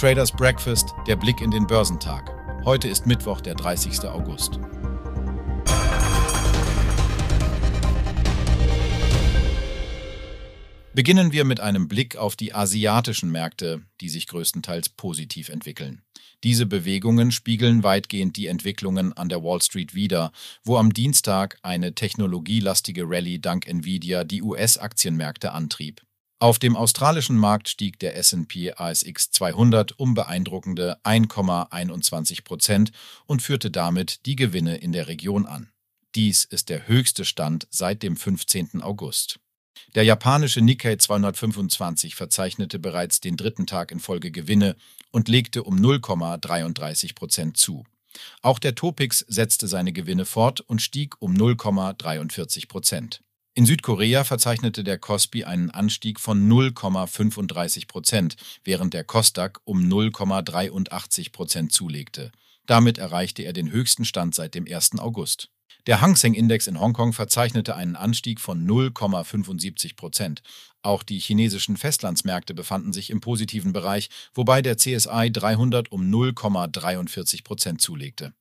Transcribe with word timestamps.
Traders 0.00 0.32
Breakfast, 0.32 0.94
der 1.06 1.16
Blick 1.16 1.42
in 1.42 1.50
den 1.50 1.66
Börsentag. 1.66 2.34
Heute 2.64 2.88
ist 2.88 3.04
Mittwoch, 3.04 3.42
der 3.42 3.54
30. 3.54 4.08
August. 4.08 4.58
Beginnen 10.94 11.32
wir 11.32 11.44
mit 11.44 11.60
einem 11.60 11.86
Blick 11.86 12.16
auf 12.16 12.34
die 12.34 12.54
asiatischen 12.54 13.30
Märkte, 13.30 13.82
die 14.00 14.08
sich 14.08 14.26
größtenteils 14.26 14.88
positiv 14.88 15.50
entwickeln. 15.50 16.00
Diese 16.44 16.64
Bewegungen 16.64 17.30
spiegeln 17.30 17.82
weitgehend 17.82 18.38
die 18.38 18.46
Entwicklungen 18.46 19.12
an 19.12 19.28
der 19.28 19.42
Wall 19.42 19.60
Street 19.60 19.94
wider, 19.94 20.32
wo 20.64 20.78
am 20.78 20.94
Dienstag 20.94 21.58
eine 21.60 21.94
technologielastige 21.94 23.04
Rallye 23.06 23.38
dank 23.38 23.68
Nvidia 23.68 24.24
die 24.24 24.40
US-Aktienmärkte 24.40 25.52
antrieb. 25.52 26.00
Auf 26.42 26.58
dem 26.58 26.74
australischen 26.74 27.36
Markt 27.36 27.68
stieg 27.68 27.98
der 27.98 28.16
S&P 28.16 28.72
ASX 28.72 29.30
200 29.30 29.98
um 29.98 30.14
beeindruckende 30.14 30.96
1,21 31.04 32.44
Prozent 32.44 32.92
und 33.26 33.42
führte 33.42 33.70
damit 33.70 34.24
die 34.24 34.36
Gewinne 34.36 34.78
in 34.78 34.92
der 34.92 35.06
Region 35.06 35.44
an. 35.44 35.70
Dies 36.14 36.44
ist 36.46 36.70
der 36.70 36.88
höchste 36.88 37.26
Stand 37.26 37.68
seit 37.70 38.02
dem 38.02 38.16
15. 38.16 38.80
August. 38.80 39.38
Der 39.94 40.04
japanische 40.04 40.62
Nikkei 40.62 40.96
225 40.96 42.14
verzeichnete 42.14 42.78
bereits 42.78 43.20
den 43.20 43.36
dritten 43.36 43.66
Tag 43.66 43.92
in 43.92 44.00
Folge 44.00 44.30
Gewinne 44.30 44.76
und 45.10 45.28
legte 45.28 45.62
um 45.62 45.76
0,33 45.76 47.14
Prozent 47.14 47.58
zu. 47.58 47.84
Auch 48.40 48.58
der 48.58 48.74
Topix 48.74 49.18
setzte 49.28 49.68
seine 49.68 49.92
Gewinne 49.92 50.24
fort 50.24 50.62
und 50.62 50.80
stieg 50.80 51.20
um 51.20 51.34
0,43 51.34 52.66
Prozent. 52.66 53.20
In 53.60 53.66
Südkorea 53.66 54.24
verzeichnete 54.24 54.82
der 54.84 54.96
Kospi 54.96 55.44
einen 55.44 55.68
Anstieg 55.68 56.18
von 56.18 56.50
0,35 56.50 57.88
Prozent, 57.88 58.36
während 58.64 58.94
der 58.94 59.04
Kosdaq 59.04 59.60
um 59.64 59.82
0,83 59.82 61.30
Prozent 61.30 61.70
zulegte. 61.70 62.32
Damit 62.64 62.96
erreichte 62.96 63.42
er 63.42 63.52
den 63.52 63.70
höchsten 63.70 64.06
Stand 64.06 64.34
seit 64.34 64.54
dem 64.54 64.64
1. 64.66 64.98
August. 64.98 65.50
Der 65.86 66.00
Hang 66.00 66.16
Seng 66.16 66.32
Index 66.32 66.68
in 66.68 66.80
Hongkong 66.80 67.12
verzeichnete 67.12 67.76
einen 67.76 67.96
Anstieg 67.96 68.40
von 68.40 68.66
0,75 68.66 69.94
Prozent. 69.94 70.40
Auch 70.80 71.02
die 71.02 71.18
chinesischen 71.18 71.76
Festlandsmärkte 71.76 72.54
befanden 72.54 72.94
sich 72.94 73.10
im 73.10 73.20
positiven 73.20 73.74
Bereich, 73.74 74.08
wobei 74.32 74.62
der 74.62 74.78
CSI 74.78 75.30
300 75.30 75.92
um 75.92 76.10
0,43 76.10 77.44
Prozent 77.44 77.82
zulegte. 77.82 78.32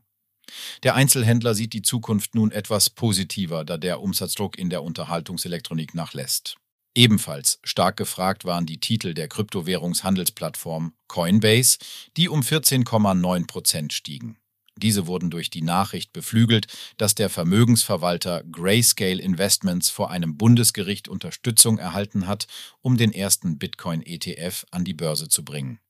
Der 0.82 0.96
Einzelhändler 0.96 1.54
sieht 1.54 1.72
die 1.72 1.80
Zukunft 1.80 2.34
nun 2.34 2.50
etwas 2.50 2.90
positiver, 2.90 3.64
da 3.64 3.78
der 3.78 4.02
Umsatzdruck 4.02 4.58
in 4.58 4.68
der 4.68 4.82
Unterhaltungselektronik 4.82 5.94
nachlässt. 5.94 6.56
Ebenfalls 6.94 7.60
stark 7.64 7.96
gefragt 7.96 8.44
waren 8.44 8.66
die 8.66 8.80
Titel 8.80 9.14
der 9.14 9.28
Kryptowährungshandelsplattform 9.28 10.92
Coinbase, 11.06 11.78
die 12.18 12.28
um 12.28 12.40
14,9 12.40 13.46
Prozent 13.46 13.94
stiegen. 13.94 14.36
Diese 14.78 15.06
wurden 15.06 15.30
durch 15.30 15.50
die 15.50 15.62
Nachricht 15.62 16.12
beflügelt, 16.12 16.66
dass 16.96 17.14
der 17.14 17.28
Vermögensverwalter 17.28 18.44
Grayscale 18.44 19.20
Investments 19.20 19.90
vor 19.90 20.10
einem 20.10 20.36
Bundesgericht 20.36 21.08
Unterstützung 21.08 21.78
erhalten 21.78 22.26
hat, 22.26 22.46
um 22.80 22.96
den 22.96 23.12
ersten 23.12 23.58
Bitcoin-ETF 23.58 24.66
an 24.70 24.84
die 24.84 24.94
Börse 24.94 25.28
zu 25.28 25.44
bringen. 25.44 25.80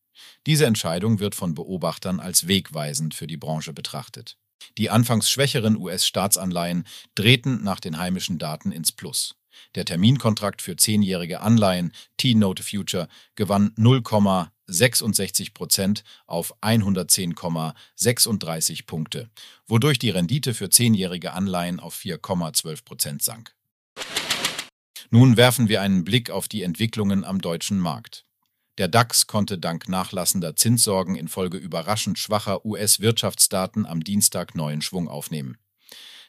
Diese 0.47 0.66
Entscheidung 0.66 1.21
wird 1.21 1.34
von 1.34 1.54
Beobachtern 1.54 2.19
als 2.19 2.49
wegweisend 2.49 3.15
für 3.15 3.26
die 3.26 3.37
Branche 3.37 3.72
betrachtet. 3.72 4.38
Die 4.78 4.91
anfangs 4.91 5.31
schwächeren 5.31 5.76
US-Staatsanleihen 5.76 6.84
drehten 7.15 7.62
nach 7.62 7.81
den 7.81 7.99
heimischen 7.99 8.38
Daten 8.38 8.72
ins 8.72 8.93
Plus. 8.93 9.34
Der 9.75 9.85
Terminkontrakt 9.85 10.63
für 10.63 10.77
zehnjährige 10.77 11.41
Anleihen 11.41 11.93
T-Note 12.17 12.63
Future 12.63 13.09
gewann 13.35 13.73
0,66 13.77 15.55
Prozent 15.55 16.05
auf 16.27 16.55
110,36 16.63 18.87
Punkte, 18.87 19.29
wodurch 19.67 19.99
die 19.99 20.11
Rendite 20.11 20.55
für 20.55 20.71
zehnjährige 20.71 21.33
Anleihen 21.33 21.81
auf 21.81 21.97
4,12 21.97 22.85
Prozent 22.85 23.23
sank. 23.23 23.57
Nun 25.11 25.37
werfen 25.37 25.69
wir 25.69 25.81
einen 25.81 26.05
Blick 26.05 26.31
auf 26.31 26.49
die 26.49 26.63
Entwicklungen 26.63 27.25
am 27.25 27.41
deutschen 27.41 27.81
Markt. 27.81 28.27
Der 28.79 28.89
DAX 28.89 29.27
konnte 29.27 29.59
dank 29.59 29.89
nachlassender 29.89 30.55
Zinssorgen 30.55 31.17
infolge 31.17 31.59
überraschend 31.59 32.19
schwacher 32.19 32.65
US-Wirtschaftsdaten 32.65 33.87
am 33.87 34.05
Dienstag 34.05 34.55
neuen 34.55 34.83
Schwung 34.83 35.09
aufnehmen. 35.09 35.59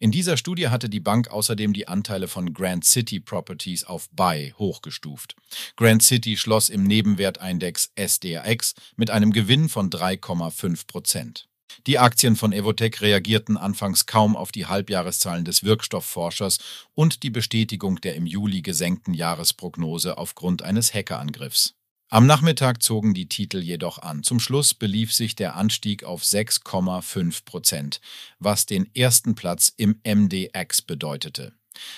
In 0.00 0.10
dieser 0.10 0.36
Studie 0.36 0.68
hatte 0.68 0.88
die 0.88 1.00
Bank 1.00 1.28
außerdem 1.28 1.72
die 1.72 1.88
Anteile 1.88 2.28
von 2.28 2.52
Grand 2.52 2.84
City 2.84 3.20
Properties 3.20 3.84
auf 3.84 4.08
Buy 4.10 4.52
hochgestuft. 4.58 5.36
Grand 5.76 6.02
City 6.02 6.36
schloss 6.36 6.68
im 6.68 6.84
Nebenwertindex 6.84 7.92
SDRX 7.94 8.74
mit 8.96 9.10
einem 9.10 9.32
Gewinn 9.32 9.68
von 9.68 9.90
3,5 9.90 10.86
Prozent. 10.86 11.48
Die 11.86 11.98
Aktien 11.98 12.36
von 12.36 12.52
Evotec 12.52 13.00
reagierten 13.00 13.56
anfangs 13.56 14.06
kaum 14.06 14.36
auf 14.36 14.52
die 14.52 14.66
Halbjahreszahlen 14.66 15.44
des 15.44 15.64
Wirkstoffforschers 15.64 16.58
und 16.94 17.22
die 17.22 17.30
Bestätigung 17.30 18.00
der 18.00 18.14
im 18.14 18.26
Juli 18.26 18.62
gesenkten 18.62 19.14
Jahresprognose 19.14 20.18
aufgrund 20.18 20.62
eines 20.62 20.94
Hackerangriffs. 20.94 21.74
Am 22.14 22.26
Nachmittag 22.26 22.80
zogen 22.80 23.12
die 23.12 23.28
Titel 23.28 23.58
jedoch 23.58 23.98
an. 23.98 24.22
Zum 24.22 24.38
Schluss 24.38 24.72
belief 24.72 25.12
sich 25.12 25.34
der 25.34 25.56
Anstieg 25.56 26.04
auf 26.04 26.22
6,5 26.22 27.44
Prozent, 27.44 28.00
was 28.38 28.66
den 28.66 28.88
ersten 28.94 29.34
Platz 29.34 29.72
im 29.76 29.98
MDX 30.06 30.82
bedeutete. 30.82 31.54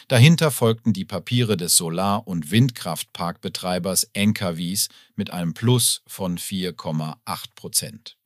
Dahinter 0.08 0.50
folgten 0.50 0.94
die 0.94 1.04
Papiere 1.04 1.58
des 1.58 1.76
Solar- 1.76 2.26
und 2.26 2.50
Windkraftparkbetreibers 2.50 4.04
Encavis 4.14 4.88
mit 5.16 5.34
einem 5.34 5.52
Plus 5.52 6.00
von 6.06 6.38
4,8 6.38 7.18
Prozent. 7.54 8.16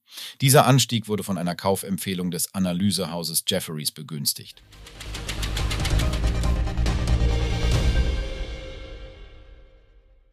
Dieser 0.41 0.67
Anstieg 0.67 1.09
wurde 1.09 1.25
von 1.25 1.39
einer 1.39 1.57
Kaufempfehlung 1.57 2.31
des 2.31 2.55
Analysehauses 2.55 3.43
Jefferies 3.49 3.91
begünstigt. 3.91 4.63